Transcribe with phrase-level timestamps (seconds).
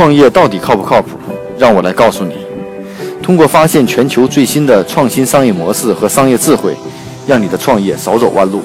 [0.00, 1.18] 创业到底靠不靠谱？
[1.58, 2.46] 让我来告诉你。
[3.22, 6.74] 通过发现全球最新的创新商业模式和商业智慧，
[7.28, 8.62] 让你的创业少走弯路。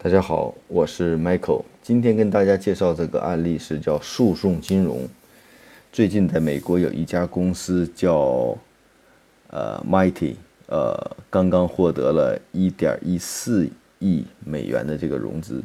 [0.00, 5.08] 大家好，我是 Michael，今天跟大家介绍这个案例是叫诉讼金融。
[5.92, 8.56] 最近在美国有一家公司叫
[9.48, 10.36] 呃 Mighty，
[10.68, 10.94] 呃，
[11.28, 13.68] 刚刚获得了一点一四
[13.98, 15.60] 亿美元的这个融资。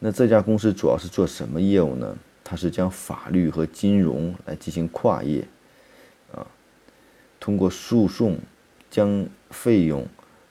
[0.00, 2.12] 那这家公司主要是做什么业务呢？
[2.44, 5.46] 它是将法律和金融来进行跨业，
[6.34, 6.44] 啊，
[7.38, 8.38] 通过诉讼
[8.90, 10.06] 将费用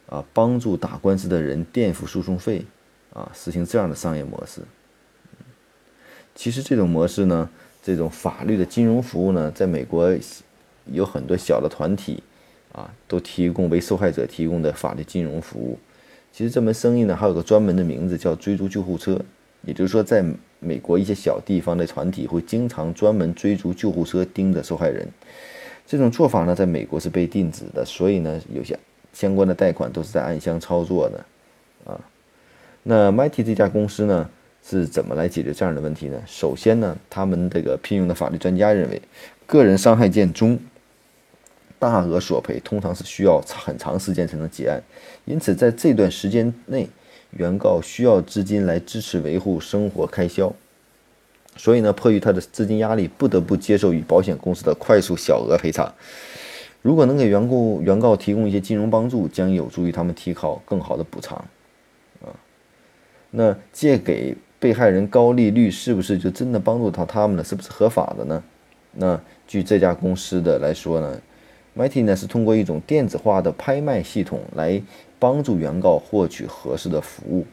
[0.07, 2.65] 啊帮助打官司的人垫付诉讼费，
[3.13, 4.61] 啊，实行这样的商业模式。
[6.33, 7.49] 其实这种模式呢，
[7.83, 10.17] 这种法律的金融服务呢，在美国
[10.85, 12.23] 有很多小的团体
[12.71, 15.77] 啊，都提供为受害者提供的法律金融服务。
[16.31, 19.19] 其实这门生意呢，还有个专门的名字叫追逐救护车，
[19.63, 20.25] 也就是说在。
[20.63, 25.07] 美国一些小地方的团体会经常专门追逐救护车，盯着受害人。
[25.87, 28.77] 这种做法呢，在美国是被禁止的，所以呢，有些
[29.11, 31.25] 相关的贷款都是在暗箱操作的。
[31.91, 31.99] 啊，
[32.83, 34.29] 那 Mighty 这家公司呢，
[34.63, 36.21] 是怎么来解决这样的问题呢？
[36.27, 39.01] 首先呢，他们这个聘用的法律专家认为，
[39.47, 40.59] 个人伤害件中
[41.79, 44.79] 大额索赔通常是需要很长时间才能结案，
[45.25, 46.87] 因此在这段时间内。
[47.31, 50.53] 原告需要资金来支持维护生活开销，
[51.55, 55.93] 所以呢，迫于他的资金压力，不得不接受与保险公司的快速小额赔偿。
[56.81, 61.37] 如果能给原告原告提供一些金融帮助，将有助于他们提高更好的补偿。
[62.21, 62.33] 啊，
[63.29, 67.43] 那借给被害人高利率是不是就真的帮助到他们了？
[67.43, 68.43] 是不是合法的呢？
[68.93, 71.21] 那据这家公司的来说呢
[71.77, 74.81] ，Mighty 呢是通过一种电子化的拍卖系统来。
[75.21, 77.45] 帮助原告获取合适的服务，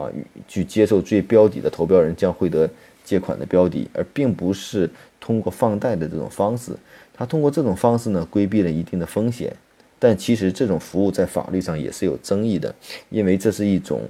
[0.00, 0.06] 啊，
[0.46, 2.70] 去接受最标底的投标人将会得
[3.04, 4.88] 借款的标的，而并不是
[5.18, 6.70] 通过放贷的这种方式。
[7.12, 9.52] 他通过这种方式呢，规避了一定的风险。
[9.98, 12.72] 但其实这种服务在法律上也是有争议的，
[13.10, 14.02] 因为这是一种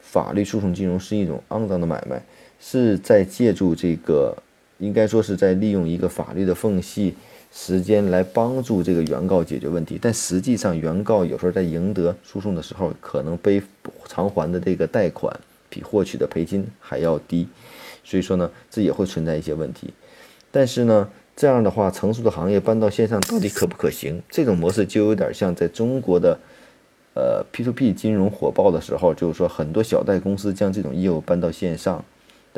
[0.00, 2.22] 法律诉讼金融是一种肮脏的买卖，
[2.58, 4.34] 是在借助这个，
[4.78, 7.14] 应该说是在利用一个法律的缝隙。
[7.50, 13.62] 时间来帮助这个原告解决问题，但实际上原告有时候在赢得诉讼的时候，可能背
[14.06, 15.34] 偿还的这个贷款
[15.70, 17.48] 比获取的赔金还要低，
[18.04, 19.94] 所以说呢，这也会存在一些问题。
[20.50, 24.22] 但是呢，这样的话，成熟的行业搬到线上到底可不可行？
[24.28, 26.38] 这种模式就有点像在中国的
[27.14, 32.04] 呃 P2P 金融火爆的时候，就是说很多小贷公司将这种业务搬到线上，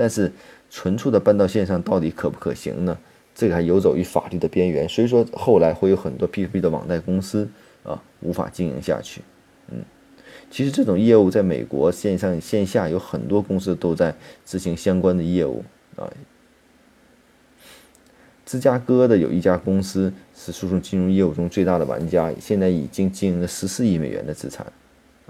[0.01, 0.33] 但是
[0.71, 2.97] 纯粹的搬到线上到底可不可行呢？
[3.35, 7.47] 这个还游走于法律的边缘，所以说后来会有很多 P2P 的网贷公司
[7.83, 9.21] 啊无法经营下去。
[9.69, 9.85] 嗯，
[10.51, 14.15] 其实这种业务在美国线上线下有很多公司都在
[14.47, 15.63] 执行相关的业务
[15.97, 16.11] 啊。
[18.47, 24.67] 芝加哥的有一家公司是诉讼金融业务中最大的玩家，现在已经经营了十四亿美元的资产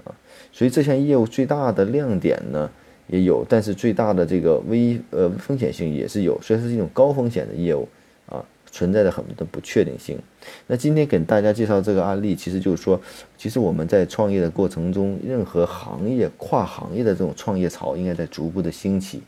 [0.05, 0.15] 啊。
[0.53, 2.71] 所以这项业务最大的亮点呢？
[3.11, 7.85] 也有，但是最大的这个危呃风险性也是有，虽然是一种高风险的业务
[8.25, 8.41] 啊，
[8.71, 10.17] 存在着很多的不确定性。
[10.65, 12.97] 那今天给大家介绍这个案例，其实就是说，
[13.37, 19.21] 其实我们在创业的过程中，任何行业跨行业的这种创业潮应该在逐步的兴起，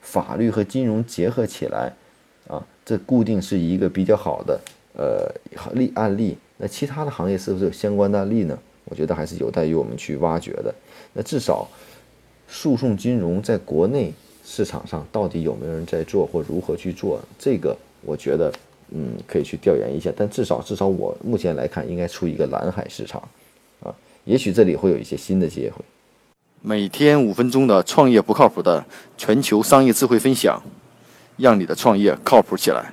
[0.00, 1.92] 法律和金融结合起来
[2.48, 4.60] 啊，这固定是一个比较好的
[4.96, 5.32] 呃
[5.74, 6.36] 例案例。
[6.56, 8.58] 那其他的行业是不是有相关的案例呢？
[8.86, 10.74] 我觉得还是有待于我们去挖掘的。
[11.12, 11.68] 那至少。
[12.50, 14.12] 诉讼金融在国内
[14.44, 17.20] 市场上到底有没有人在做，或如何去做？
[17.38, 18.52] 这个我觉得，
[18.90, 20.12] 嗯，可以去调研一下。
[20.16, 23.22] 但至少，至少我目前来看，应该出一个蓝海市场，
[23.82, 23.94] 啊，
[24.24, 25.84] 也许这里会有一些新的机会。
[26.60, 28.84] 每天五分钟的创业不靠谱的
[29.16, 30.62] 全球商业智慧分享，
[31.36, 32.92] 让你的创业靠谱起来。